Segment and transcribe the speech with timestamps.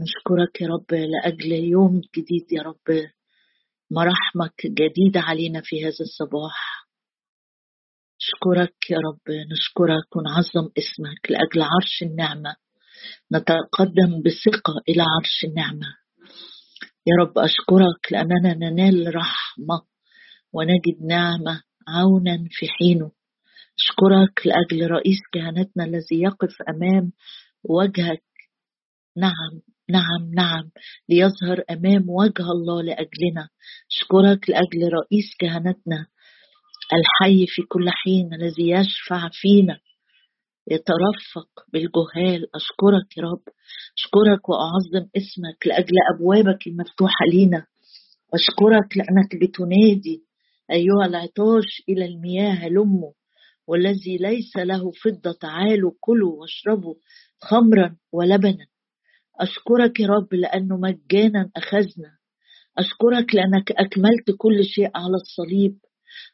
[0.00, 3.10] نشكرك يا رب لأجل يوم جديد يا رب.
[3.90, 6.88] مراحمك جديدة علينا في هذا الصباح.
[8.20, 12.56] نشكرك يا رب نشكرك ونعظم اسمك لأجل عرش النعمة.
[13.32, 15.96] نتقدم بثقة إلى عرش النعمة.
[17.06, 19.82] يا رب أشكرك لأننا ننال رحمة
[20.52, 23.10] ونجد نعمة عونا في حينه.
[23.78, 27.12] أشكرك لأجل رئيس كهنتنا الذي يقف أمام
[27.64, 28.22] وجهك.
[29.16, 29.60] نعم
[29.90, 30.70] نعم نعم.
[31.08, 33.48] ليظهر أمام وجه الله لأجلنا.
[33.90, 36.06] اشكرك لأجل رئيس كهنتنا.
[36.92, 39.78] الحي في كل حين الذي يشفع فينا.
[40.70, 42.56] يترفق بالجهال.
[42.56, 43.42] أشكرك يا رب.
[43.98, 47.66] أشكرك وأعظم اسمك لأجل أبوابك المفتوحة لينا.
[48.34, 50.22] أشكرك لأنك بتنادي
[50.70, 53.12] أيها العطاش إلى المياه هلموا
[53.66, 56.94] والذي ليس له فضة تعالوا كلوا واشربوا
[57.40, 58.66] خمرا ولبنا.
[59.40, 62.18] أشكرك يا رب لأنه مجانا أخذنا.
[62.78, 65.78] أشكرك لأنك أكملت كل شيء على الصليب.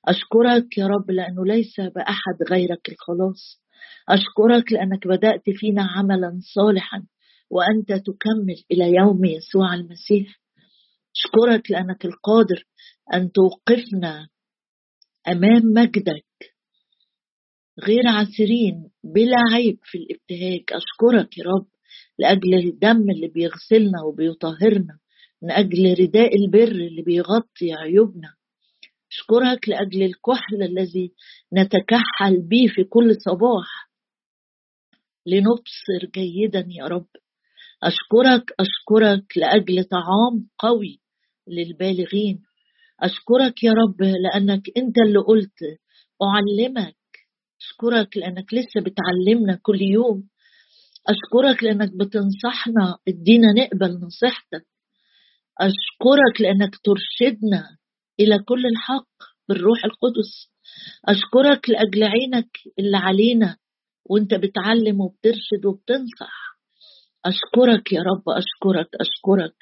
[0.04, 3.62] أشكرك يا رب لأنه ليس بأحد غيرك الخلاص.
[4.08, 7.06] أشكرك لأنك بدأت فينا عملا صالحا
[7.50, 10.40] وأنت تكمل إلى يوم يسوع المسيح.
[11.16, 12.64] أشكرك لأنك القادر
[13.14, 14.28] أن توقفنا
[15.28, 16.26] أمام مجدك.
[17.82, 20.64] غير عسرين بلا عيب في الابتهاج.
[20.72, 21.75] أشكرك يا رب.
[22.18, 24.98] لأجل الدم اللي بيغسلنا وبيطهرنا
[25.42, 28.34] من أجل رداء البر اللي بيغطي عيوبنا.
[29.12, 31.12] أشكرك لأجل الكحل الذي
[31.52, 33.90] نتكحل به في كل صباح.
[35.26, 37.06] لنبصر جيدا يا رب.
[37.82, 41.00] أشكرك أشكرك لأجل طعام قوي
[41.48, 42.42] للبالغين.
[43.00, 45.58] أشكرك يا رب لأنك أنت اللي قلت
[46.22, 46.96] أعلمك.
[47.60, 50.28] أشكرك لأنك لسه بتعلمنا كل يوم.
[51.08, 54.66] أشكرك لأنك بتنصحنا ادينا نقبل نصيحتك.
[55.60, 57.76] أشكرك لأنك ترشدنا
[58.20, 59.08] إلى كل الحق
[59.48, 60.50] بالروح القدس.
[61.08, 63.56] أشكرك لأجل عينك اللي علينا
[64.04, 66.56] وأنت بتعلم وبترشد وبتنصح.
[67.26, 69.54] أشكرك يا رب أشكرك أشكرك.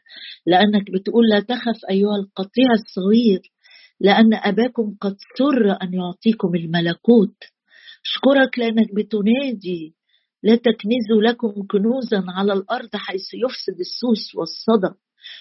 [0.47, 3.41] لأنك بتقول لا تخف أيها القطيع الصغير
[4.01, 7.37] لأن أباكم قد سر أن يعطيكم الملكوت.
[8.05, 9.95] أشكرك لأنك بتنادي
[10.45, 14.95] لا تكنزوا لكم كنوزا على الأرض حيث يفسد السوس والصدى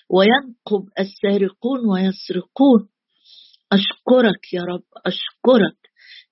[0.10, 2.90] وينقب السارقون ويسرقون.
[3.72, 5.78] أشكرك يا رب أشكرك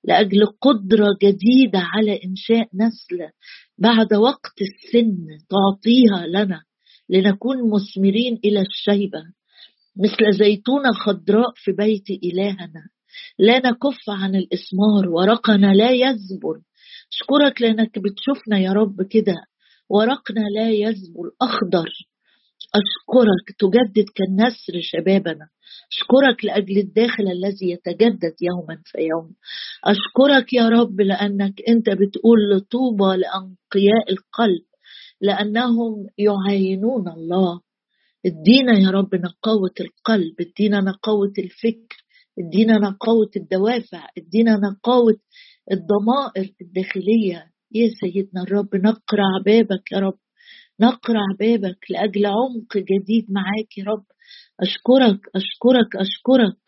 [0.03, 3.29] لأجل قدرة جديدة على إنشاء نسل
[3.77, 6.61] بعد وقت السن تعطيها لنا
[7.09, 9.23] لنكون مثمرين إلى الشيبه
[9.97, 12.89] مثل زيتونه خضراء في بيت إلهنا.
[13.39, 16.59] لا نكف عن الاسمار ورقنا لا يزبر
[17.13, 19.35] أشكرك لأنك بتشوفنا يا رب كده.
[19.89, 21.89] ورقنا لا يزبو الأخضر
[22.75, 25.47] أشكرك تجدد كالنسر شبابنا.
[25.91, 29.31] أشكرك لأجل الداخل الذي يتجدد يوما فيوم
[29.83, 34.63] أشكرك يا رب لأنك أنت بتقول طوبى لأنقياء القلب
[35.21, 37.61] لأنهم يعاينون الله.
[38.25, 41.97] ادينا يا رب نقاوة القلب ادينا نقاوة الفكر
[42.39, 45.17] ادينا نقاوة الدوافع ادينا نقاوة
[45.71, 47.51] الضمائر الداخلية.
[47.71, 50.19] يا سيدنا الرب نقرع بابك يا رب.
[50.79, 54.05] نقرع بابك لأجل عمق جديد معاك يا رب.
[54.59, 56.61] أشكرك أشكرك أشكرك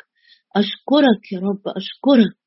[0.56, 2.38] أشكرك يا رب أشكرك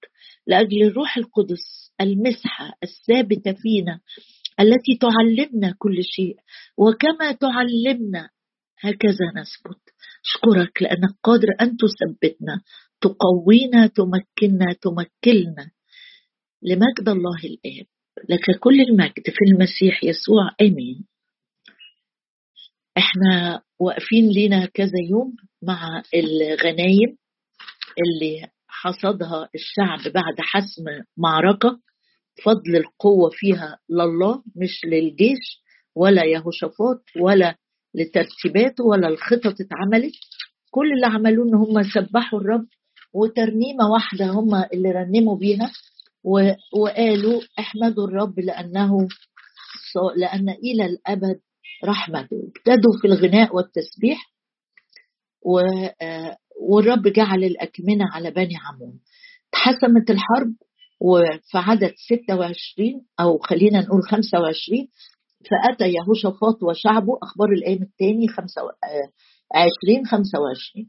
[0.46, 4.00] لأجل الروح القدس المسحة الثابتة فينا
[4.60, 6.36] التي تعلمنا كل شيء.
[6.78, 8.30] وكما تعلمنا
[8.80, 9.82] هكذا نثبت
[10.26, 12.60] أشكرك لأنك قادر أن تثبتنا
[13.00, 15.70] تقوينا تمكننا تمكلنا.
[16.62, 17.86] لمجد الله الآب.
[18.28, 20.50] لك كل المجد في المسيح يسوع.
[20.60, 21.04] آمين.
[22.98, 27.16] إحنا واقفين لنا كذا يوم مع الغنايم
[27.98, 30.84] اللي حصدها الشعب بعد حسم
[31.16, 31.80] معركة.
[32.44, 35.62] فضل القوة فيها لله مش للجيش
[35.94, 37.56] ولا يهوشافاط ولا
[37.94, 40.14] لترتيباته ولا الخطط اتعملت.
[40.70, 42.66] كل اللي عملوه إن هم سبحوا الرب
[43.14, 45.70] وترنيمة واحدة هم اللي رنموا بيها.
[46.72, 49.08] وقالوا احمدوا الرب لأنه
[50.16, 51.40] لأن إلى الأبد
[51.84, 54.18] رحمته ابتدوا في الغناء والتسبيح
[56.60, 59.00] والرب جعل الأكمنة على بني عمون.
[59.48, 60.54] اتحسمت الحرب
[61.00, 64.88] وفي عدد 26 أو خلينا نقول 25
[65.50, 68.26] فأتى يهوشافاط وشعبه أخبار الأيام الثاني
[69.54, 70.88] 20 25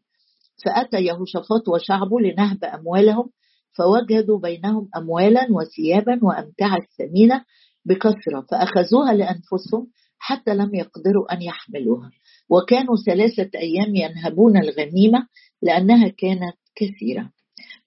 [0.66, 3.30] فأتى يهوشافاط وشعبه لنهب أموالهم
[3.78, 7.46] فوجدوا بينهم أموالا وثيابا وأمتعة ثمينة
[7.86, 9.88] بكثرة فأخذوها لأنفسهم
[10.20, 12.12] حتى لم يقدروا أن يحملوها.
[12.50, 15.28] وكانوا ثلاثة أيام ينهبون الغنيمة
[15.62, 17.32] لأنها كانت كثيرة.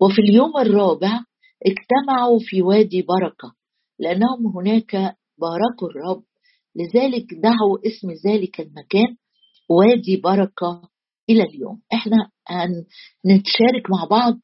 [0.01, 1.21] وفي اليوم الرابع
[1.67, 3.55] اجتمعوا في وادي بركة
[3.99, 6.23] لأنهم هناك باركوا الرب.
[6.77, 9.17] لذلك دعوا اسم ذلك المكان
[9.69, 10.83] وادي بركة
[11.31, 11.81] إلى اليوم.
[11.93, 12.17] إحنا
[12.49, 14.39] هنتشارك مع بعض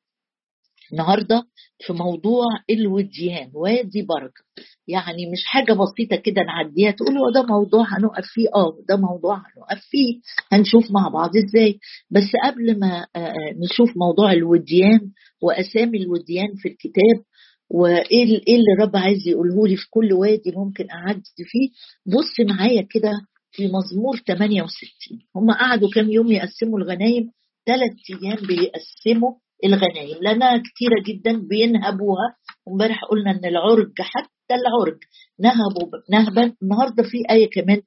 [0.92, 1.42] النهارده
[1.86, 3.50] في موضوع الوديان.
[3.54, 4.44] وادي بركة.
[4.88, 9.36] يعني مش حاجة بسيطة كده نعديها تقول هو ده موضوع هنقف فيه؟ آه ده موضوع
[9.36, 10.20] هنقف فيه.
[10.52, 11.78] هنشوف مع بعض إزاي.
[12.10, 13.34] بس قبل ما آه، آه،
[13.64, 15.00] نشوف موضوع الوديان
[15.42, 17.22] وأسامي الوديان في الكتاب
[17.70, 21.68] وإيه إيه اللي الرب عايز يقوله لي في كل وادي ممكن أعدي فيه
[22.06, 23.10] بص معايا كده
[23.50, 24.90] في مزمور 68
[25.36, 27.30] هم قعدوا كام يوم يقسموا الغنايم؟
[27.66, 29.32] ثلاث أيام بيقسموا
[29.64, 32.36] الغنايم لانها كثيرة جدا بينهبوها.
[32.66, 34.98] وامبارح قلنا إن العرج حتى العرج
[35.40, 36.54] نهبوا نهبا.
[36.62, 37.82] النهارده في آية كمان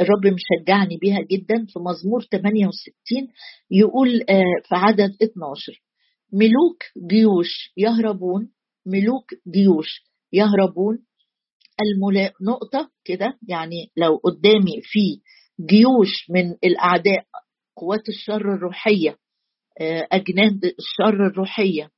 [0.00, 1.66] الرب مشجعني بيها جدا.
[1.68, 3.28] في مزمور 68
[3.70, 5.82] يقول آه، في عدد 12
[6.32, 8.50] ملوك جيوش يهربون.
[8.86, 10.02] ملوك جيوش
[10.32, 10.98] يهربون.
[11.82, 15.20] الملا نقطة كده يعني لو قدامي في
[15.66, 17.24] جيوش من الأعداء
[17.76, 19.16] قوات الشر الروحية
[20.12, 21.90] أجناد الشر الروحية.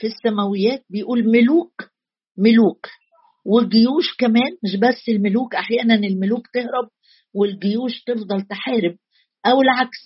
[0.00, 1.72] في السماويات بيقول ملوك
[2.38, 2.86] ملوك.
[3.44, 6.88] والجيوش كمان مش بس الملوك أحيانا الملوك تهرب
[7.34, 8.96] والجيوش تفضل تحارب
[9.46, 9.98] أو العكس.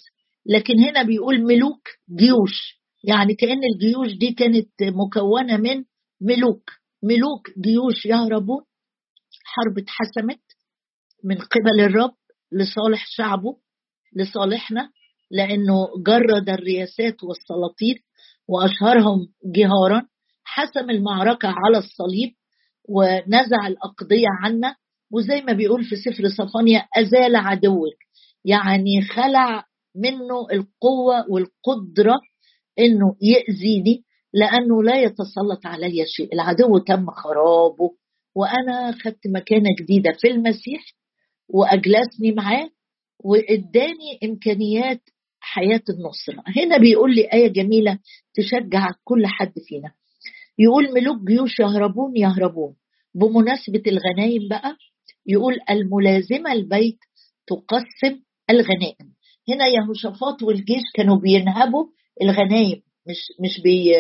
[0.46, 1.88] لكن هنا بيقول ملوك
[2.18, 2.82] جيوش.
[3.04, 5.84] يعني كأن الجيوش دي كانت مكونة من
[6.20, 6.70] ملوك.
[7.02, 8.62] ملوك جيوش يهربون
[9.44, 10.40] حرب اتحسمت
[11.24, 12.14] من قبل الرب
[12.52, 13.56] لصالح شعبه
[14.16, 14.90] لصالحنا.
[15.32, 17.96] لأنه جرد الرياسات والسلاطين
[18.48, 19.18] وأشهرهم
[19.54, 20.02] جهارا
[20.44, 22.30] حسم المعركة على الصليب
[22.88, 24.76] ونزع الأقضية عنا
[25.12, 27.94] وزي ما بيقول في سفر صفانيا أزال عدوك.
[28.44, 29.64] يعني خلع
[29.96, 32.14] منه القوة والقدرة
[32.78, 36.34] إنه يأذيني لأنه لا يتسلط علي شيء.
[36.34, 37.90] العدو تم خرابه
[38.36, 40.82] وأنا خدت مكانة جديدة في المسيح
[41.48, 42.68] وأجلسني معاه
[43.24, 45.00] وإداني إمكانيات
[45.44, 47.98] حياة النصرة هنا بيقول لي آية جميلة
[48.34, 49.92] تشجع كل حد فينا.
[50.58, 52.74] يقول ملوك جيوش يهربون يهربون.
[53.14, 54.76] بمناسبة الغنايم بقى
[55.26, 56.98] يقول الملازمة البيت
[57.46, 59.12] تقسم الغنائم.
[59.48, 61.86] هنا يهوشافاط والجيش كانوا بينهبوا
[62.22, 63.90] الغنايم مش مش بي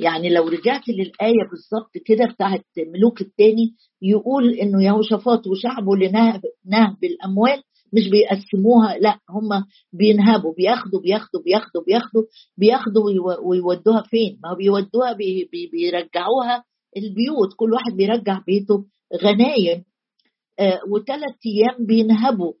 [0.00, 2.64] يعني لو رجعت للآية بالظبط كده بتاعت
[2.94, 7.62] ملوك الثاني يقول إنه يهوشافاط وشعبه لنهب نهب الأموال
[7.96, 12.22] مش بيقسموها لا هم بينهبوا بياخدوا بياخدوا بياخدوا بياخدوا
[12.58, 13.04] بياخدوا
[13.44, 16.64] ويودوها فين؟ ما بيودوها بي بي بيرجعوها
[16.96, 18.84] البيوت كل واحد بيرجع بيته
[19.22, 19.84] غنايم.
[20.58, 22.52] آه وثلاث أيام بينهبوا.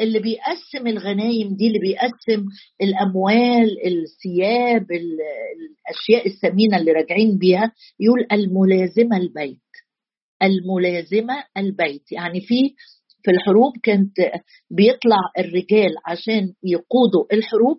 [0.00, 2.46] اللي بيقسم الغنايم دي اللي بيقسم
[2.82, 9.58] الأموال الثياب الأشياء الثمينة اللي راجعين بيها يقول الملازمة البيت.
[10.42, 12.12] الملازمة البيت.
[12.12, 12.74] يعني في
[13.24, 14.12] في الحروب كانت
[14.70, 17.78] بيطلع الرجال عشان يقودوا الحروب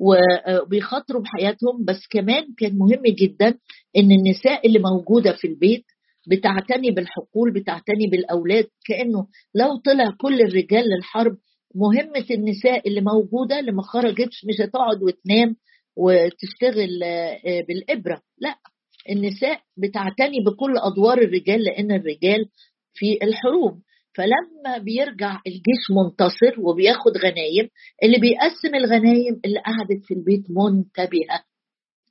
[0.00, 1.84] وبيخاطروا بحياتهم.
[1.84, 3.48] بس كمان كان مهم جدا
[3.96, 5.84] إن النساء اللي موجودة في البيت
[6.30, 8.66] بتعتني بالحقول بتعتني بالأولاد.
[8.86, 11.36] كأنه لو طلع كل الرجال للحرب
[11.74, 15.56] مهمة النساء اللي موجودة اللي ما خرجتش مش هتقعد وتنام
[15.96, 18.22] وتشتغل آه، بالإبرة.
[18.38, 18.54] لا
[19.10, 22.48] النساء بتعتني بكل أدوار الرجال لأن الرجال
[22.94, 23.80] في الحروب.
[24.18, 27.68] فلما بيرجع الجيش منتصر وبياخد غنايم
[28.02, 31.44] اللي بيقسم الغنايم اللي قعدت في البيت منتبهة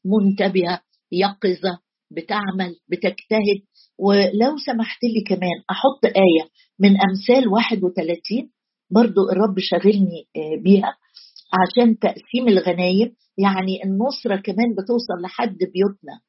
[0.05, 1.79] منتبهة يقظة
[2.11, 3.61] بتعمل بتجتهد.
[3.99, 6.49] ولو سمحت لي كمان أحط آية
[6.79, 8.51] من أمثال 31
[8.91, 10.97] برضو الرب شاغلني آه، بيها
[11.53, 13.15] عشان تقسيم الغنايم.
[13.37, 16.19] يعني النصرة كمان بتوصل لحد بيوتنا.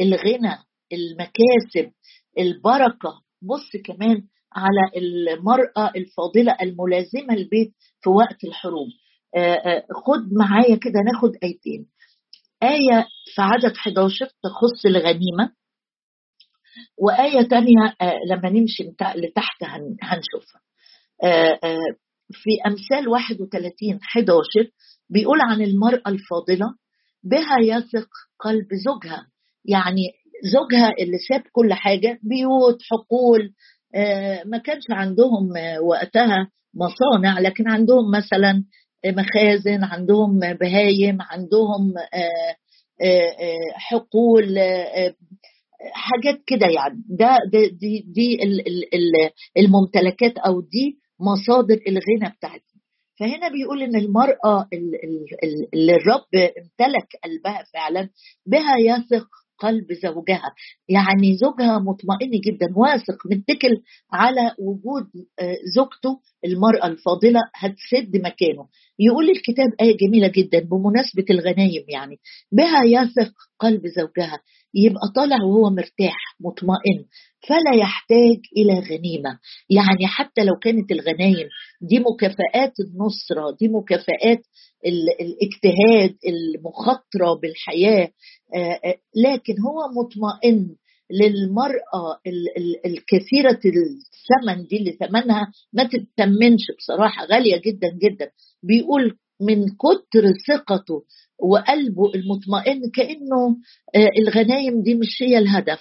[0.00, 0.56] الغنى
[0.92, 1.92] المكاسب
[2.38, 3.12] البركة.
[3.42, 8.88] بص كمان على المرأة الفاضلة الملازمة البيت في وقت الحروب.
[9.36, 11.86] آه، آه، خد معايا كده ناخد آيتين.
[12.62, 15.52] آية في عدد 11 تخص الغنيمة
[16.98, 18.82] وآية تانية آه، لما نمشي
[19.16, 19.62] لتحت
[20.02, 20.60] هنشوفها.
[22.32, 24.70] في أمثال 31 11
[25.10, 26.66] بيقول عن المرأة الفاضلة
[27.24, 28.08] بها يثق
[28.40, 29.26] قلب زوجها.
[29.64, 30.02] يعني
[30.52, 33.52] زوجها اللي ساب كل حاجة بيوت حقول
[34.44, 35.48] ما كانش عندهم
[35.82, 38.64] وقتها مصانع لكن عندهم مثلا
[39.06, 42.56] مخازن عندهم بهايم عندهم آه،
[43.02, 44.58] آه، حقول
[45.92, 47.02] حاجات كده يعني.
[47.08, 48.38] ده, دي دي
[49.56, 52.78] الممتلكات أو دي مصادر الغنى بتاعتنا
[53.20, 54.68] فهنا بيقول إن المرأة
[55.74, 58.08] اللي الرب امتلك قلبها فعلا
[58.46, 59.28] بها يثق
[59.58, 60.54] قلب زوجها.
[60.88, 63.74] يعني زوجها مطمئن جدا واثق متكل
[64.12, 65.06] على وجود
[65.40, 68.66] آه، زوجته المرأة الفاضلة هتسد مكانه.
[68.98, 72.16] يقول الكتاب آية جميلة جدا بمناسبة الغنايم يعني.
[72.52, 74.38] بها يثق قلب زوجها
[74.74, 77.04] يبقى طالع وهو مرتاح مطمئن.
[77.48, 79.38] فلا يحتاج إلى غنيمة.
[79.70, 81.48] يعني حتى لو كانت الغنايم
[81.80, 84.42] دي مكافآت النصرة دي مكافآت
[85.20, 86.16] الاجتهاد
[88.54, 90.76] آه، آه، لكن هو مطمئن
[91.10, 92.20] للمرأة
[92.86, 98.30] الكثيرة الثمن دي اللي ثمنها ما تتمنش بصراحة غالية جدا جدا.
[98.62, 101.02] بيقول من كتر ثقته
[101.38, 103.56] وقلبه المطمئن كأنه
[104.18, 105.80] الغنايم دي مش هي الهدف.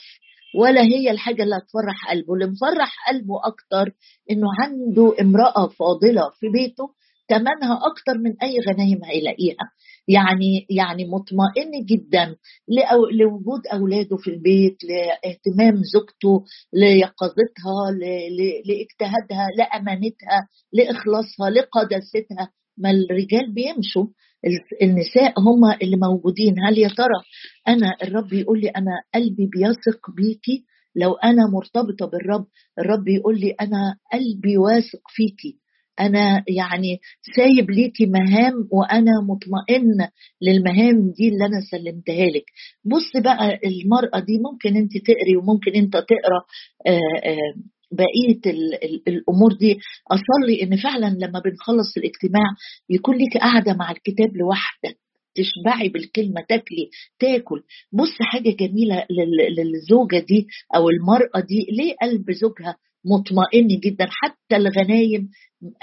[0.56, 2.34] ولا هي الحاجة اللي هتفرح قلبه.
[2.34, 3.94] اللي مفرح قلبه أكتر
[4.32, 6.90] إنه عنده امرأة فاضلة في بيته
[7.30, 9.72] ثمنها أكتر من أي غنايم هيلاقيها.
[10.08, 12.36] يعني يعني مطمئن جدا
[13.12, 17.92] لوجود أولاده في البيت لاهتمام زوجته ليقظتها
[18.66, 22.52] لاجتهادها لأمانتها لإخلاصها لقداستها.
[22.78, 24.06] ما الرجال بيمشوا.
[24.84, 26.56] النساء هم اللي موجودين.
[26.68, 27.20] هل يا ترى
[27.68, 30.64] أنا الرب يقول لي أنا قلبي بيثق بيكي
[30.96, 32.46] لو أنا مرتبطة بالرب
[32.80, 35.58] الرب يقول لي أنا قلبي واثق فيكي
[36.00, 37.00] أنا يعني
[37.36, 40.08] سايب ليكي مهام وأنا مطمئن
[40.42, 42.46] للمهام دي اللي أنا سلمتها لك.
[42.86, 46.42] بص بقى المرأة دي ممكن أنت تقري وممكن أنت تقرأ
[46.88, 47.54] آه، آه،
[47.92, 48.54] بقية
[49.08, 49.80] الأمور دي.
[50.12, 52.46] أصلي إن فعلا لما بنخلص الاجتماع
[52.90, 54.98] يكون لك قاعدة مع الكتاب لوحدك
[55.36, 56.90] تشبعي بالكلمة تاكلي
[57.20, 57.64] تاكل.
[57.94, 59.06] بص حاجة جميلة
[59.58, 65.30] للزوجة دي أو المرأة دي ليه قلب زوجها مطمئن جدا؟ حتى الغنايم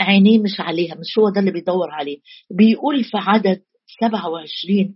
[0.00, 2.18] عينيه مش عليها مش هو ده اللي بيدور عليه.
[2.50, 3.60] بيقول في عدد
[4.00, 4.94] 27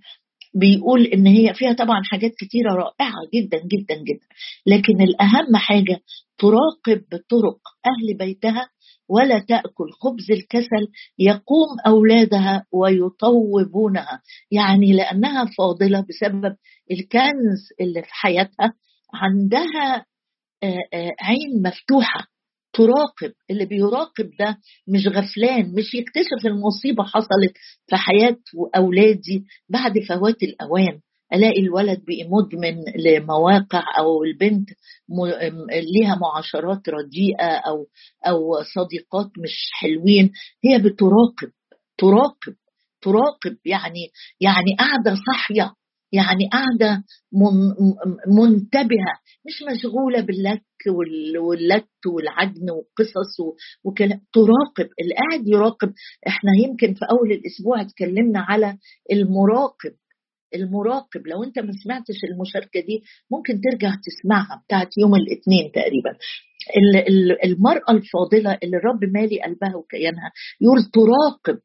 [0.58, 4.26] بيقول إن هي فيها طبعا حاجات كتيرة رائعة جدا جدا جدا.
[4.66, 6.00] لكن الأهم حاجة
[6.38, 8.68] تراقب طرق أهل بيتها
[9.08, 10.88] ولا تأكل خبز الكسل
[11.18, 14.22] يقوم أولادها ويطوبونها.
[14.50, 16.56] يعني لأنها فاضلة بسبب
[16.90, 18.74] الكنز اللي في حياتها
[19.14, 20.04] عندها
[21.20, 22.20] عين مفتوحة.
[22.78, 24.58] تراقب اللي بيراقب ده
[24.88, 27.52] مش غفلان مش يكتشف المصيبة حصلت
[27.86, 28.36] في حياه
[28.76, 31.00] اولادي بعد فوات الأوان.
[31.34, 34.68] ألاقي الولد بقي مدمن لمواقع أو البنت
[35.94, 37.86] ليها معاشرات رديئة أو
[38.26, 40.32] أو صديقات مش حلوين.
[40.64, 41.50] هي بتراقب
[41.98, 42.54] تراقب
[43.02, 45.74] تراقب يعني يعني قاعدة صاحية.
[46.12, 47.04] يعني قاعدة
[48.26, 49.14] منتبهة
[49.46, 50.62] مش مشغولة باللك
[51.40, 53.40] واللت والعجن والقصص
[53.84, 55.92] وكلام تراقب اللي قاعد يراقب.
[56.28, 58.78] إحنا يمكن في أول الأسبوع اتكلمنا على
[59.12, 59.92] المراقب
[60.54, 61.26] المراقب.
[61.26, 66.16] لو أنت ما سمعتش المشاركة دي ممكن ترجع تسمعها بتاعت يوم الاثنين تقريبا.
[67.44, 71.58] المرأة الفاضلة اللي الرب مالي قلبها وكيانها يقول تراقب.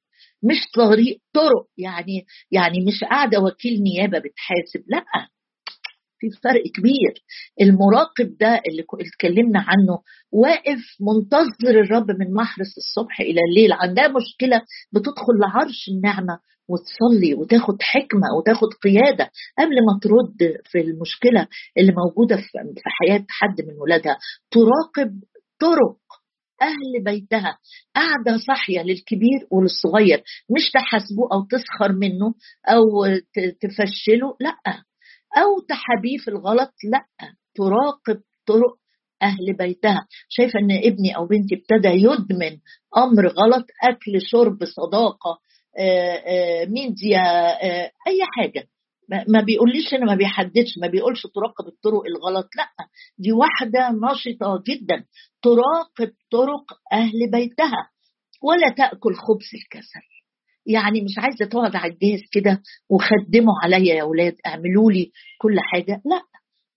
[0.43, 1.65] مش طريق طرق.
[1.77, 4.83] يعني يعني مش قاعدة وكيل نيابة بتحاسب.
[4.87, 5.03] لا.
[6.19, 7.13] في فرق كبير.
[7.61, 9.99] المراقب ده اللي اتكلمنا عنه
[10.31, 13.71] واقف منتظر الرب من محرس الصبح إلى الليل.
[13.73, 14.61] عندها مشكلة
[14.93, 21.47] بتدخل لعرش النعمة وتصلي وتاخد حكمة وتاخد قيادة قبل ما ترد في المشكلة
[21.77, 22.43] اللي موجودة في
[22.85, 24.17] حياة حد من ولادها.
[24.51, 25.11] تراقب
[25.59, 25.97] طرق.
[26.61, 27.57] أهل بيتها.
[27.95, 32.33] قاعدة صاحية للكبير وللصغير مش تحاسبه أو تسخر منه
[32.67, 33.05] أو
[33.61, 34.83] تفشله لأ.
[35.37, 37.05] أو تحبيه في الغلط لأ.
[37.55, 38.75] تراقب طرق
[39.21, 40.07] أهل بيتها.
[40.29, 42.57] شايفة أن ابني أو بنتي ابتدى يدمن
[42.97, 45.39] أمر غلط أكل شرب صداقة
[46.67, 47.21] ميديا
[48.07, 48.67] أي حاجة.
[49.27, 52.69] ما بيقوليش أنا ما بيحددش ما بيقولش تراقب الطرق الغلط لأ
[53.17, 55.05] دي واحدة نشطة جدا
[55.41, 57.89] تراقب طرق أهل بيتها
[58.43, 60.05] ولا تأكل خبز الكسل.
[60.65, 66.01] يعني مش عايزة تقعد على الجهاز كده وخدموا عليا يا أولاد اعملوا لي كل حاجة
[66.05, 66.21] لأ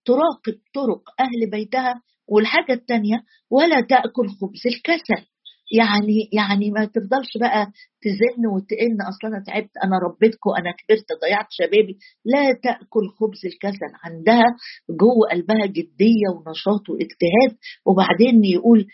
[0.05, 5.25] تراقب طرق أهل بيتها والحاجة الثانية ولا تأكل خبز الكسل.
[5.71, 7.67] يعني يعني ما تفضلش بقى
[8.01, 11.97] تزن وتئن أصلا أنا تعبت أنا ربيتكم أنا كبرت ضيعت شبابي.
[12.25, 14.45] لا تأكل خبز الكسل عندها
[14.89, 18.85] جوه قلبها جدية ونشاط واجتهاد وبعدين يقول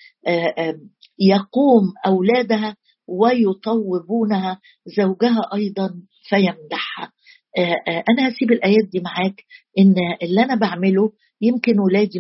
[1.20, 2.75] يقوم أولادها
[3.08, 4.60] ويطوبونها
[4.98, 5.89] زوجها أيضا
[6.30, 7.12] فيمدحها.
[8.10, 9.36] أنا هسيب الآيات دي معاك
[9.80, 11.12] إن اللي أنا بعمله
[11.42, 12.20] يمكن ولادي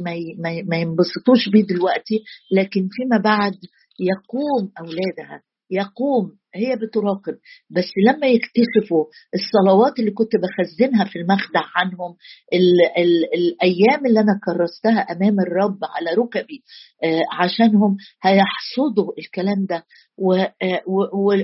[0.69, 3.53] ما ينبسطوش بيه دلوقتي لكن فيما بعد
[3.99, 7.33] يقوم أولادها يقوم هي بتراقب.
[7.69, 12.15] بس لما يكتشفوا الصلوات اللي كنت بخزنها في المخدع عنهم
[12.53, 16.63] ال ال الأيام اللي أنا كرستها أمام الرب على ركبي
[17.03, 19.83] آه عشانهم هيحصدوا الكلام ده.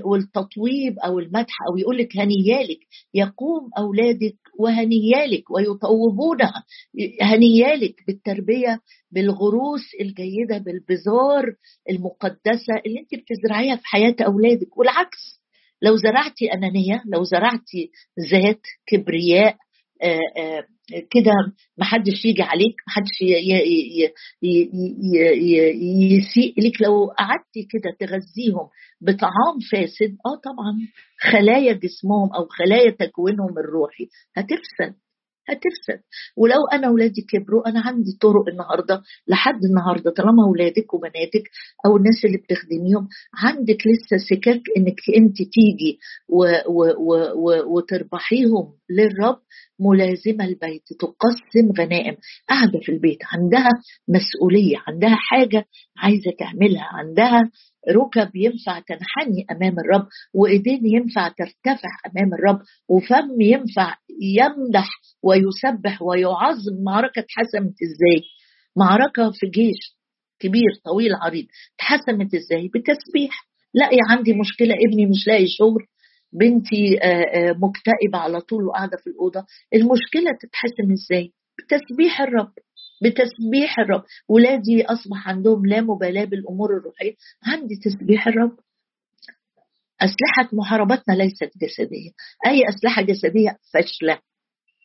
[0.03, 2.79] والتطويب أو المدح أو يقول لك هنيالك
[3.13, 6.63] يقوم أولادك وهنيالك ويطوبونها
[7.21, 8.79] هنيالك بالتربية
[9.11, 11.55] بالغروس الجيدة بالبذار
[11.89, 14.77] المقدسة اللي أنت بتزرعيها في حياة أولادك.
[14.77, 15.39] والعكس
[15.81, 17.91] لو زرعتي أنانية لو زرعتي
[18.31, 19.57] ذات كبرياء
[20.01, 21.31] آه، آه، كده
[21.77, 23.21] محدش يجي عليك محدش
[26.11, 28.67] يسيء لك لو قعدتي كده تغذيهم
[29.01, 30.77] بطعام فاسد آه طبعا
[31.31, 34.95] خلايا جسمهم أو خلايا تكوينهم الروحي هتفسد
[35.51, 36.03] هتفسد.
[36.37, 39.01] ولو أنا اولادي كبروا أنا عندي طرق النهارده.
[39.27, 41.43] لحد النهارده طالما اولادك وبناتك
[41.85, 48.73] أو الناس اللي بتخدميهم عندك لسه سكك إنك أنت تيجي و و و و وتربحيهم
[48.89, 49.39] للرب
[49.79, 52.15] ملازمه البيت تقسم غنائم.
[52.49, 53.69] قاعدة في البيت عندها
[54.07, 55.65] مسؤولية عندها حاجة
[55.97, 57.51] عايزة تعملها عندها
[57.89, 62.59] ركب ينفع تنحني أمام الرب وإيدين ينفع ترتفع أمام الرب
[62.89, 64.87] وفم ينفع يمدح
[65.23, 68.21] ويسبح ويعظم معركة اتحسمت إزاي
[68.77, 69.97] معركة في جيش
[70.39, 71.45] كبير طويل عريض
[71.75, 75.85] اتحسمت إزاي بتسبيح لاقي عندي مشكلة ابني مش لاقي شغل
[76.33, 76.99] بنتي
[77.61, 79.45] مكتئبة على طول وقاعدة في الأوضة.
[79.73, 82.51] المشكلة تتحسم إزاي بتسبيح الرب.
[83.03, 84.03] بتسبيح الرب.
[84.29, 87.15] ولادي أصبح عندهم لا مبالاة بالأمور الروحية.
[87.45, 88.57] عندي تسبيح الرب.
[90.01, 92.11] أسلحة محاربتنا ليست جسدية.
[92.47, 94.19] أي أسلحة جسدية؟ فاشلة.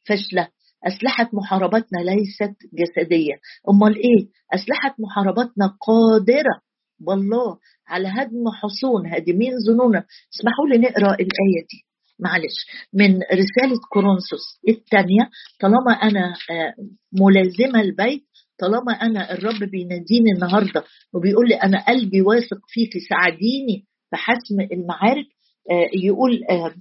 [0.08, 0.48] فاشلة.
[0.86, 3.34] أسلحة محاربتنا ليست جسدية.
[3.68, 6.60] أمال إيه؟ أسلحة محاربتنا قادرة.
[7.06, 9.06] والله على هدم حصون.
[9.06, 10.04] هادمين ظنونا.
[10.34, 11.84] اسمحوا لي نقرأ الآية دي.
[12.18, 16.74] معلش من رسالة كورنثوس الثانية طالما أنا آه،
[17.12, 18.24] ملازمة البيت
[18.60, 25.26] طالما أنا الرب بيناديني النهاردة وبيقول لي أنا قلبي واثق فيك ساعديني في حسم المعارك
[25.70, 26.74] آه، يقول آه،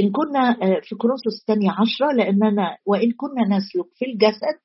[0.00, 4.58] إن كنا في كورنثوس الثانية عشرة لأننا وإن كنا نسلك في الجسد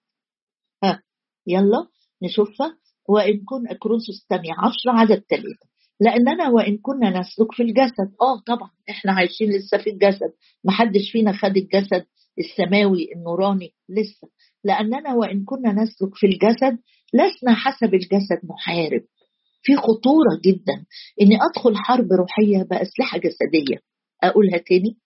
[0.83, 1.03] ها
[1.47, 1.87] يلا
[2.23, 2.77] نشوفها
[3.09, 5.72] وإن كنا كورنثوس الثانية عشرة عدد ثلاثة.
[5.99, 10.31] لاننا وإن كنا نسلك في الجسد آه طبعا إحنا عايشين لسه في الجسد
[10.65, 12.05] محدش فينا خد الجسد
[12.39, 14.27] السماوي النوراني لسه.
[14.63, 16.79] لاننا وإن كنا نسلك في الجسد
[17.13, 19.01] لسنا حسب الجسد محارب.
[19.63, 20.85] في خطورة جدا.
[21.21, 23.77] إني أدخل حرب روحية بأسلحة جسدية.
[24.23, 24.97] أقولها تاني؟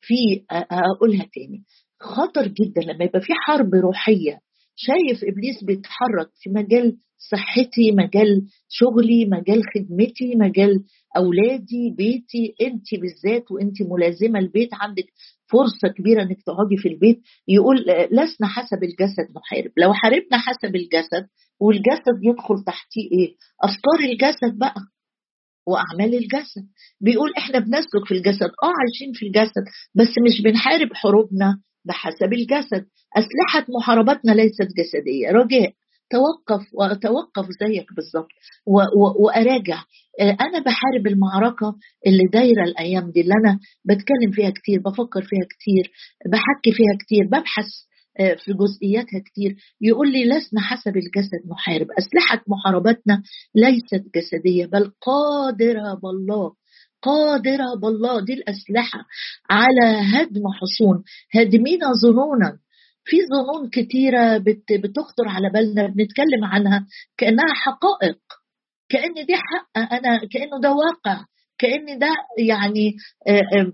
[0.00, 1.64] في أقولها تاني.
[2.00, 4.38] خطر جدا لما يبقى في حرب روحية
[4.76, 6.96] شايف إبليس بيتحرك في مجال
[7.30, 10.84] صحتي مجال شغلي مجال خدمتي مجال
[11.16, 15.04] أولادي بيتي انت بالذات وانت ملازمة البيت عندك
[15.52, 17.20] فرصة كبيرة إنك تقعدي في البيت.
[17.48, 17.76] يقول
[18.12, 21.26] لسنا حسب الجسد نحارب لو حاربنا حسب الجسد
[21.60, 24.80] والجسد يدخل تحتيه إيه؟ أفكار الجسد بقى
[25.66, 26.66] وأعمال الجسد.
[27.00, 28.50] بيقول إحنا بنسلك في الجسد.
[28.62, 35.30] آه عايشين في الجسد بس مش بنحارب حروبنا بحسب الجسد أسلحة محاربتنا ليست جسدية.
[35.30, 35.72] رجاء
[36.10, 38.28] توقف وأتوقف زيك بالظبط
[39.20, 39.82] وأراجع.
[40.20, 41.74] أنا بحارب المعركة
[42.06, 45.90] اللي دايرة الأيام دي اللي أنا بتكلم فيها كتير بفكر فيها كتير
[46.32, 47.66] بحكي فيها كتير ببحث
[48.20, 49.56] آه، في جزئياتها كتير.
[49.80, 53.22] يقول لي لسنا حسب الجسد نحارب أسلحة محاربتنا
[53.54, 56.52] ليست جسدية بل قادرة بالله
[57.02, 58.98] قادرة بالله دي الأسلحة
[59.50, 61.02] على هدم حصون.
[61.34, 62.58] هادمين ظنونا.
[63.04, 64.38] في ظنون كتيرة
[64.84, 66.86] بتخطر على بالنا بنتكلم عنها
[67.18, 68.18] كأنها حقائق.
[68.88, 71.24] كأن دي حق أنا كأنه ده واقع.
[71.58, 72.94] كأن ده يعني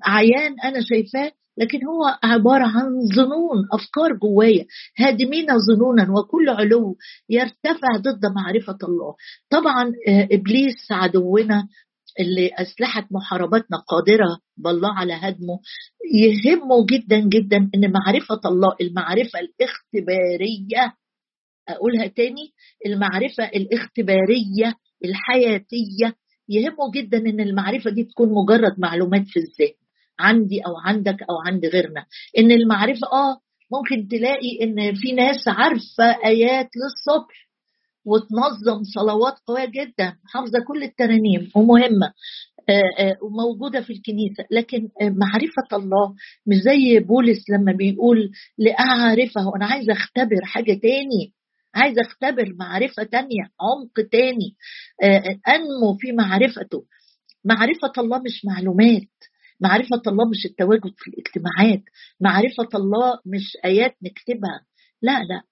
[0.05, 1.33] عيان أنا شايفاه.
[1.59, 4.64] لكن هو عبارة عن ظنون أفكار جوايا.
[4.99, 6.97] هادمين ظنونا وكل علو
[7.29, 9.14] يرتفع ضد معرفة الله.
[9.51, 9.93] طبعا
[10.33, 11.69] إبليس عدونا
[12.20, 15.59] اللي أسلحة محاربتنا قادرة بالله على هدمه
[16.14, 20.94] يهمه جدا جدا إن معرفة الله المعرفة الاختبارية.
[21.68, 22.52] أقولها تاني
[22.87, 26.14] المعرفة الاختبارية الحياتية.
[26.48, 29.74] يهمه جدا إن المعرفة دي تكون مجرد معلومات في الذهن
[30.18, 32.04] عندي أو عندك أو عند غيرنا.
[32.38, 33.40] إن المعرفة آه
[33.72, 37.47] ممكن تلاقي إن في ناس عارفة آيات للصبح
[38.04, 40.16] وتنظم صلوات قوية جدا.
[40.26, 42.12] حافظة كل الترانيم ومهمة
[42.70, 44.44] آه، آه، وموجودة في الكنيسة.
[44.50, 46.14] لكن آه، معرفة الله
[46.46, 51.32] مش زي بولس لما بيقول لأعرفه أنا عايز أختبر حاجة تاني.
[51.74, 54.56] عايز أختبر معرفة تانية عمق تاني.
[55.48, 56.84] أنمو في معرفته.
[57.44, 59.08] معرفة الله مش معلومات.
[59.61, 61.82] معرفة الله مش التواجد في الاجتماعات.
[62.20, 64.61] معرفة الله مش آيات نكتبها.
[65.02, 65.42] لا لا.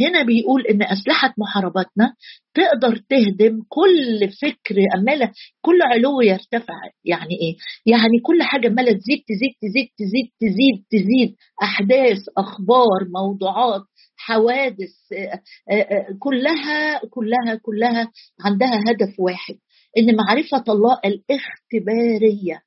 [0.00, 2.14] هنا بيقول إن أسلحة محاربتنا
[2.54, 6.74] تقدر تهدم كل فكر اماله كل علو يرتفع.
[7.04, 7.56] يعني إيه؟
[7.86, 11.36] يعني كل حاجة اماله تزيد تزيد تزيد تزيد تزيد تزيد.
[11.62, 13.82] أحداث أخبار موضوعات
[14.16, 18.10] حوادث آه، آه، آه، كلها كلها كلها
[18.44, 19.54] عندها هدف واحد.
[19.98, 22.62] إن معرفة الله الاختبارية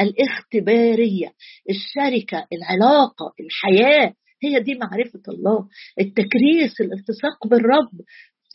[0.00, 1.32] الاختبارية.
[1.70, 5.68] الشركة العلاقة الحياة هي دي معرفة الله.
[6.00, 7.90] التكريس الالتصاق بالرب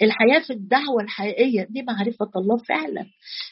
[0.02, 3.06] الحياة في الدعوة الحقيقية دي معرفة الله فعلا.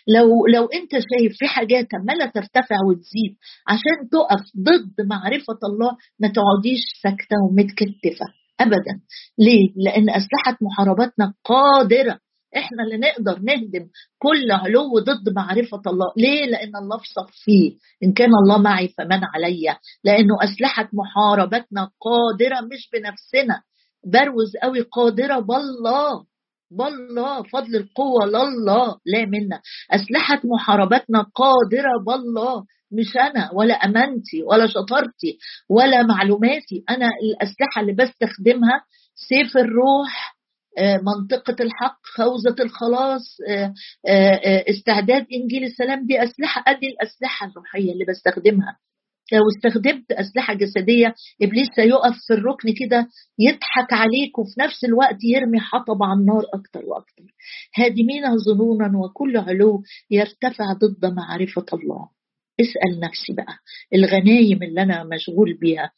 [0.07, 3.35] لو لو أنت شايف في حاجات عمالة ترتفع وتزيد
[3.67, 8.25] عشان تقف ضد معرفة الله ما تقعديش ساكتة ومتكتفة
[8.59, 8.93] أبدا.
[9.39, 12.19] ليه؟ لأن أسلحة محارباتنا قادرة
[12.57, 13.87] إحنا اللي نقدر نهدم
[14.19, 16.13] كل علو ضد معرفة الله.
[16.17, 17.71] ليه؟ لأن الله في صفيه
[18.03, 19.77] إن كان الله معي فمن علي.
[20.03, 23.61] لأنه أسلحة محاربتنا قادرة مش بنفسنا.
[24.05, 26.25] بروز قوي قادرة بالله.
[26.71, 27.43] بالله.
[27.43, 28.97] فضل القوة لله.
[29.05, 29.61] لا منا.
[29.91, 32.63] أسلحة محاربتنا قادرة بالله.
[32.91, 35.37] مش أنا ولا أمانتي ولا شطارتي
[35.69, 36.83] ولا معلوماتي.
[36.89, 38.83] أنا الأسلحة اللي بستخدمها
[39.29, 40.35] سيف الروح
[40.79, 43.73] منطقة الحق خوذة الخلاص آه،
[44.07, 48.77] آه، استعداد إنجيل السلام دي أسلحة أدي الأسلحة الروحية اللي بستخدمها.
[49.33, 53.07] لو استخدمت أسلحة جسدية إبليس سيقف في الركن كده
[53.39, 57.23] يضحك عليك وفي نفس الوقت يرمي حطب على النار أكتر وأكتر.
[57.77, 62.09] هادمين ظنونا وكل علو يرتفع ضد معرفة الله.
[62.61, 63.55] اسأل نفسي بقى
[63.93, 65.91] الغنايم اللي أنا مشغول بيها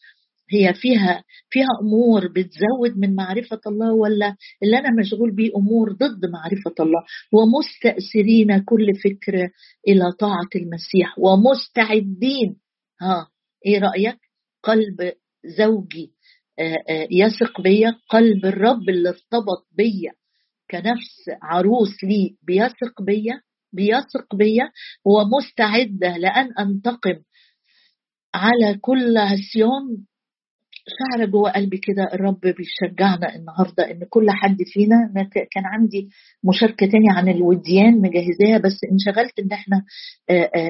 [0.51, 6.25] هي فيها فيها أمور بتزود من معرفة الله ولا اللي أنا مشغول بيه أمور ضد
[6.25, 7.03] معرفة الله؟
[7.33, 9.49] ومستأثرين كل فكر
[9.87, 12.55] إلى طاعة المسيح ومستعدين.
[13.01, 13.27] ها
[13.65, 14.17] إيه رأيك؟
[14.63, 15.13] قلب
[15.57, 16.11] زوجي
[16.59, 20.11] آه، آه، يثق بيا قلب الرب اللي ارتبط بيا
[20.71, 23.41] كنفس عروس لي بيثق بيا
[23.73, 24.71] بيثق بيا
[25.05, 27.21] ومستعدة لأن أنتقم
[28.35, 30.05] على كل عصيان
[30.87, 36.09] شعر جوه قلبي كده الرب بيشجعنا النهارده إن كل حد فينا كان عندي
[36.43, 39.85] مشاركة تانية عن الوديان مجهزاها بس انشغلت إن إحنا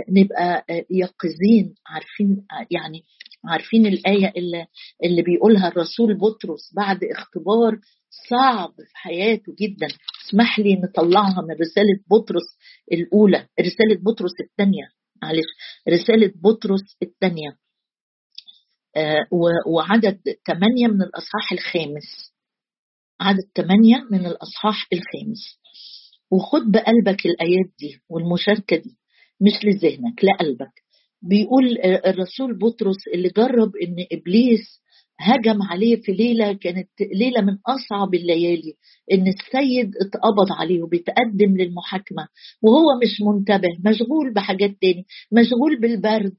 [0.09, 3.03] نبقى يقظين عارفين يعني
[3.45, 4.65] عارفين الآية اللي,
[5.05, 7.79] اللي بيقولها الرسول بطرس بعد اختبار
[8.29, 9.87] صعب في حياته جدا.
[10.27, 12.57] اسمح لي نطلعها من رسالة بطرس
[12.91, 14.87] الأولى رسالة بطرس الثانية
[15.21, 15.45] معلش
[15.89, 17.57] رسالة بطرس الثانية.
[19.67, 22.33] وعدد ثمانية من الأصحاح الخامس.
[23.21, 25.59] عدد ثمانية من الأصحاح الخامس.
[26.31, 28.97] وخد بقلبك الآيات دي والمشاركة دي
[29.41, 30.71] مش لذهنك لقلبك.
[31.21, 34.81] بيقول الرسول بطرس اللي جرب إن إبليس
[35.19, 38.73] هجم عليه في ليلة كانت ليلة من أصعب الليالي
[39.11, 42.27] إن السيد اتقبض عليه وبيتقدم للمحاكمة
[42.61, 46.35] وهو مش منتبه مشغول بحاجات تاني مشغول بالبرد.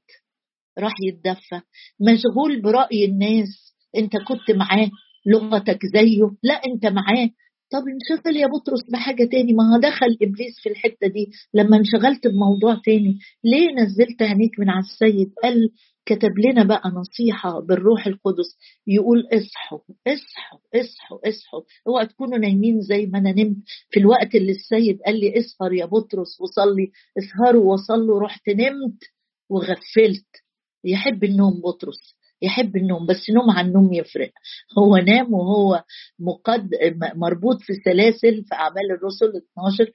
[0.78, 1.60] راح يتدفى.
[2.00, 3.74] مشغول برأي الناس.
[3.96, 4.90] انت كنت معاه
[5.26, 6.30] لغتك زيه.
[6.42, 7.30] لا انت معاه.
[7.72, 9.52] طب انشغل يا بطرس بحاجة تاني.
[9.52, 13.18] ما هو دخل إبليس في الحتة دي لما انشغلت بموضوع تاني.
[13.44, 15.70] ليه نزلت عينيك من على السيد؟ قال
[16.06, 18.56] كتب لنا بقى نصيحة بالروح القدس.
[18.86, 21.60] يقول اصحوا اصحوا اصحوا اصحوا.
[21.88, 23.56] اوعى تكونوا نايمين زي ما أنا نمت.
[23.90, 26.90] في الوقت اللي السيد قال لي اسهر يا بطرس وصلي.
[27.18, 29.02] اسهروا وصلوا رحت نمت
[29.50, 30.45] وغفلت.
[30.84, 34.30] يحب النوم بطرس يحب النوم بس نوم عن نوم يفرق.
[34.78, 35.82] هو نام وهو
[36.18, 36.70] مقد
[37.16, 39.90] مربوط في سلاسل في أعمال الرسل 12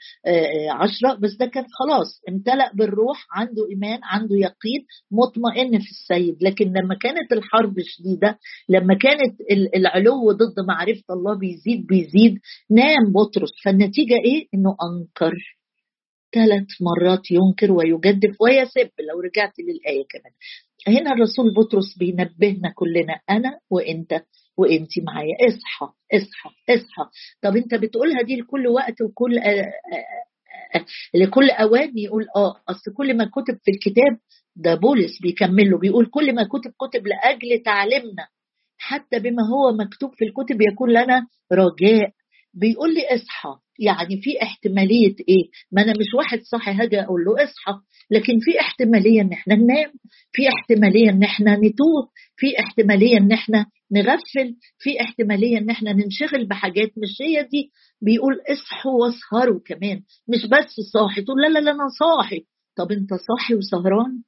[0.71, 6.43] 10 بس ده كان خلاص امتلأ بالروح عنده إيمان عنده يقين مطمئن في السيد.
[6.43, 8.39] لكن لما كانت الحرب شديدة
[8.69, 9.35] لما كانت
[9.75, 12.39] العلو ضد معرفة الله بيزيد بيزيد
[12.71, 13.51] نام بطرس.
[13.63, 15.33] فالنتيجة إيه؟ إنه أنكر.
[16.33, 20.33] ثلاث مرات ينكر ويجدف ويسب لو رجعت للآية كمان.
[20.87, 24.21] هنا الرسول بطرس بينبهنا كلنا أنا وإنت
[24.57, 25.35] وانت معايا.
[25.47, 27.03] اصحى اصحى اصحى.
[27.41, 29.39] طب أنت بتقولها دي لكل وقت وكل
[31.13, 34.17] لكل أوان يقول آه أصل كل ما كتب في الكتاب
[34.55, 38.27] ده بولس بيكمل له بيقول كل ما كتب كتب لأجل تعليمنا.
[38.77, 42.11] حتى بما هو مكتوب في الكتب يكون لنا رجاء
[42.53, 43.55] بيقول لي اصحى.
[43.79, 47.73] يعني في احتمالية إيه؟ ما أنا مش واحد صاحي هاجي أقول له اصحى.
[48.11, 49.91] لكن في احتمالية إن إحنا ننام،
[50.31, 56.47] في احتمالية إن إحنا نتوه، في احتمالية إن إحنا نغفل في احتمالية إن إحنا ننشغل
[56.47, 57.71] بحاجات مش هي دي.
[58.01, 60.01] بيقول اصحوا واسهروا كمان.
[60.27, 61.21] مش بس صاحي.
[61.21, 62.45] تقول لا لا لا أنا صاحي.
[62.77, 64.23] طب أنت صاحي وسهران؟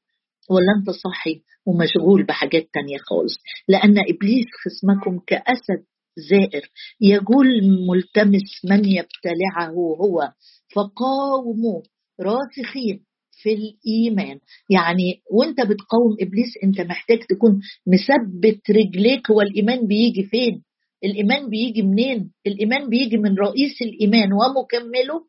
[0.50, 3.36] ولا أنت صاحي ومشغول بحاجات تانية خالص؟
[3.68, 5.84] لأن إبليس خصمكم كأسد
[6.18, 6.70] زائر.
[7.02, 7.48] يقول
[7.90, 9.72] ملتمس من يبتلعه
[10.02, 10.32] هو.
[10.76, 11.82] فقاوموا
[12.22, 14.40] راسخين في الإيمان.
[14.70, 20.64] يعني وانت بتقاوم إبليس انت محتاج تكون مثبت رجليك هو الايمان بيجي فين؟
[21.04, 25.26] الإيمان بيجي منين؟ الإيمان بيجي من رئيس الإيمان ومكمله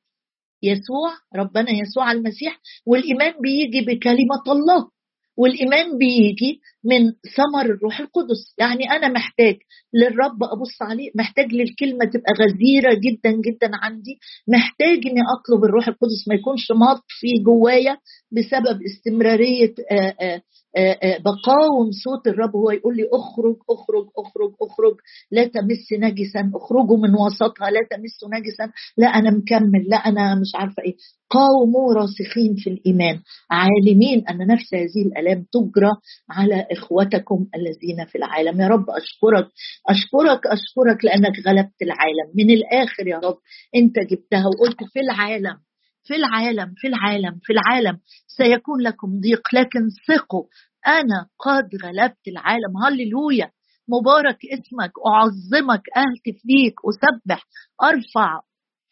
[0.62, 2.60] يسوع ربنا يسوع المسيح.
[2.86, 4.93] والإيمان بيجي بكلمة الله.
[5.36, 8.54] والإيمان بيجي من ثمر الروح القدس.
[8.58, 9.56] يعني أنا محتاج
[9.94, 14.18] للرب أبص عليه محتاج للكلمة تبقى غزيرة جدا جدا عندي
[14.48, 17.96] محتاج إني أطلب الروح القدس ما يكونش مطفي جوايا
[18.34, 20.40] بسبب استمرارية آآ آآ
[20.76, 22.56] آآ بقاوم صوت الرب.
[22.56, 24.96] هو يقول لي اخرج اخرج اخرج اخرج.
[25.30, 26.50] لا تمس نجسا.
[26.54, 27.70] اخرجوا من وسطها.
[27.70, 28.72] لا تمسوا نجسا.
[28.96, 29.84] لا أنا مكمل.
[29.88, 30.94] لا أنا مش عارفة إيه.
[31.30, 33.20] قاوموا راسخين في الإيمان.
[33.50, 35.92] عالمين أن نفس هذه الألام تجرى
[36.30, 38.60] على إخوتكم الذين في العالم.
[38.60, 39.46] يا رب أشكرك.
[39.88, 42.26] أشكرك أشكرك لأنك غلبت العالم.
[42.34, 43.38] من الآخر يا رب
[43.76, 45.56] أنت جبتها وقلت في العالم.
[46.04, 48.00] في العالم في العالم في العالم.
[48.26, 50.44] سيكون لكم ضيق لكن ثقوا.
[50.86, 52.76] أنا قد غلبت العالم.
[52.84, 53.50] هللويا.
[53.88, 54.92] مبارك اسمك.
[55.06, 55.82] أعظمك.
[55.96, 57.46] اهتف ليك أسبح.
[57.82, 58.40] أرفع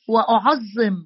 [0.08, 0.96] وأعظم.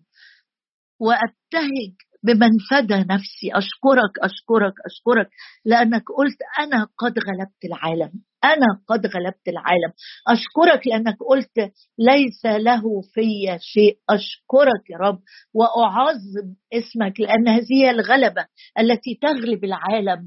[1.01, 3.49] وابتهج بمن فدى نفسي.
[3.53, 5.29] أشكرك أشكرك أشكرك.
[5.65, 8.13] لأنك قلت أنا قد غلبت العالم.
[8.55, 9.93] أنا قد غلبت العالم.
[10.29, 12.83] أشكرك لأنك قلت ليس له
[13.15, 13.97] في شيء.
[14.11, 15.19] أشكرك يا رب.
[15.55, 18.47] وأعظم اسمك لأن هذه الغلبة
[18.79, 20.23] التي تغلب العالم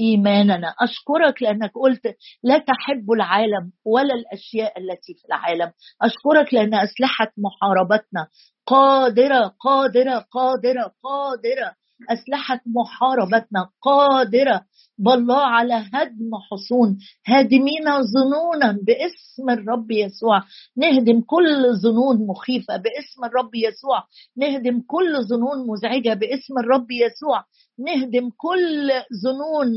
[0.00, 0.74] إيماننا.
[0.80, 5.72] أشكرك لأنك قلت لا تحب العالم ولا الأشياء التي في العالم.
[6.02, 8.26] أشكرك لأن أسلحة محاربتنا
[8.66, 11.74] قادرة قادرة قادرة قادرة
[12.10, 14.60] أسلحة محاربتنا قادرة
[14.98, 16.98] بالله على هدم حصون.
[17.26, 20.42] هادمين ظنونا باسم الرب يسوع.
[20.76, 24.02] نهدم كل ظنون مخيفة باسم الرب يسوع.
[24.36, 27.44] نهدم كل ظنون مزعجة باسم الرب يسوع.
[27.78, 28.90] نهدم كل
[29.22, 29.76] ظنون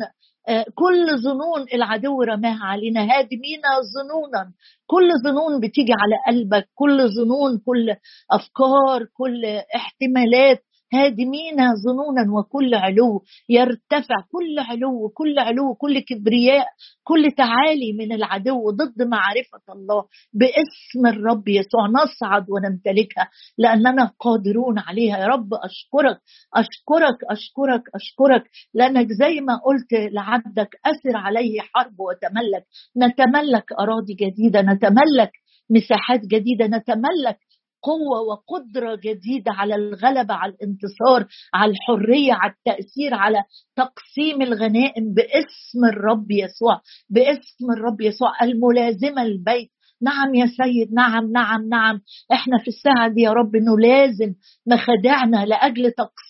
[0.50, 3.02] آه، كل ظنون العدو رماها علينا.
[3.02, 3.62] هادمين
[3.96, 4.54] ظنونا.
[4.86, 6.70] كل ظنون بتيجي على قلبك.
[6.76, 7.96] كل ظنون كل
[8.32, 16.66] أفكار كل احتمالات هادمين ظنونا وكل علو يرتفع كل علو كل علو كل كبرياء
[17.04, 20.04] كل تعالي من العدو ضد معرفة الله.
[20.34, 25.18] باسم الرب يسوع نصعد ونمتلكها لأننا قادرون عليها.
[25.18, 26.20] يا رب أشكرك
[26.56, 32.66] أشكرك أشكرك أشكرك لأنك زي ما قلت لعبدك أسر عليه حرب وتملك.
[32.98, 35.32] نتملك أراضي جديدة نتملك
[35.70, 37.38] مساحات جديدة نتملك
[37.82, 43.44] قوة وقدرة جديدة على الغلبة على الانتصار على الحرية على التأثير على
[43.76, 49.70] تقسيم الغنائم باسم الرب يسوع باسم الرب يسوع الملازمة البيت
[50.02, 52.02] نعم يا سيد نعم نعم نعم.
[52.32, 54.34] إحنا في الساعة دي يا رب انه لازم
[54.68, 56.27] مخادعنا لأجل تقسيم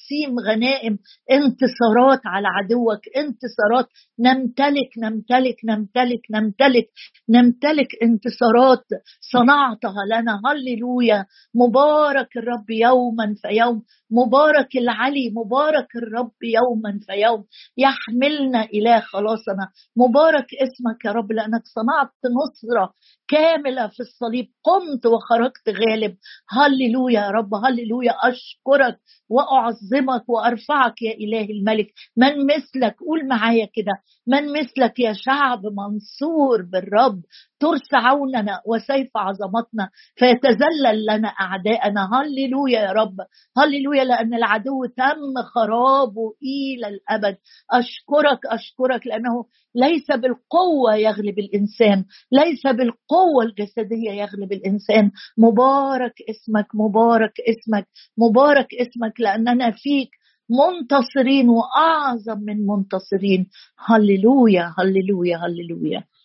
[0.47, 0.97] غنائم
[1.31, 3.85] انتصارات على عدوك انتصارات.
[4.19, 6.87] نمتلك نمتلك نمتلك نمتلك
[7.29, 8.85] نمتلك انتصارات
[9.33, 10.41] صنعتها لنا.
[10.45, 11.25] هللويا.
[11.55, 15.29] مبارك الرب يوما فيوم مبارك العلي.
[15.35, 17.43] مبارك الرب يوما فيوم
[17.77, 19.65] يحملنا إلى خلاصنا.
[19.97, 22.93] مبارك اسمك يا رب لأنك صنعت نصرة
[23.27, 24.47] كاملة في الصليب.
[24.63, 26.15] قمت وخرجت غالب.
[26.49, 27.53] هللويا يا رب.
[27.53, 28.11] هللويا.
[28.11, 28.97] أشكرك
[29.97, 31.88] واعظمك وأرفعك يا إله الملك.
[32.17, 33.93] من مثلك قول معايا كده.
[34.27, 37.21] من مثلك يا شعب منصور بالرب.
[37.60, 39.89] ترس عوننا وسيف عظمتنا.
[40.15, 42.10] فيتذلل لنا أعداءنا.
[42.13, 43.15] هللويا يا رب.
[43.57, 47.38] هللويا لأن العدو تم خرابه إلى الأبد.
[47.71, 52.05] أشكرك أشكرك لأنه ليس بالقوة يغلب الإنسان.
[52.31, 55.12] ليس بالقوة الجسدية يغلب الإنسان.
[55.38, 60.12] مبارك اسمك مبارك اسمك مبارك اسمك لأننا فيك
[60.50, 63.47] منتصرين وأعظم من منتصرين.
[63.88, 66.04] هللويا هللويا هللويا.